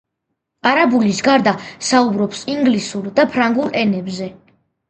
არაბულის 0.69 1.19
გარდა 1.27 1.53
საუბრობს 1.89 2.41
ინგლისურ 2.57 3.13
და 3.21 3.29
ფრანგულ 3.37 3.73
ენებზე. 3.83 4.33